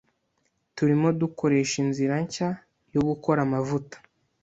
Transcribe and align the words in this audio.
Turimo 0.75 1.07
dukoresha 1.19 1.75
inzira 1.83 2.13
nshya 2.25 2.49
yo 2.93 3.01
gukora 3.07 3.39
amavuta. 3.47 3.97